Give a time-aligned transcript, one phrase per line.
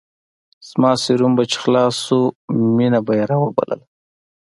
[0.69, 2.17] زما سيروم به چې خلاص سو
[2.77, 3.85] مينه به يې راوبلله.